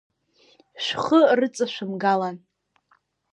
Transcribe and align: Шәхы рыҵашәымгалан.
Шәхы 0.83 1.19
рыҵашәымгалан. 1.37 2.37